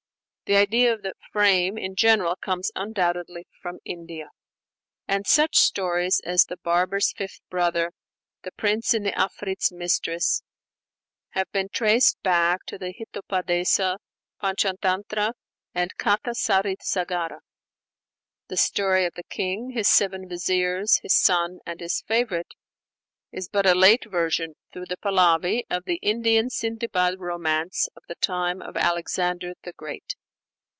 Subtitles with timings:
[0.51, 4.31] The idea of the "frame" in general comes undoubtedly from India;
[5.07, 7.93] and such stories as 'The Barber's Fifth Brother,'
[8.43, 10.43] 'The Prince and the Afrit's Mistress,'
[11.29, 13.99] have been "traced back to the Hitopadesa,
[14.41, 15.35] Panchatantra,
[15.73, 17.39] and Katha Sarit Sagara."
[18.49, 22.55] The 'Story of the King, his Seven Viziers, his Son, and his Favorite,'
[23.31, 28.15] is but a late version, through the Pahlavi, of the Indian Sindibad Romance of the
[28.15, 30.15] time of Alexander the Great.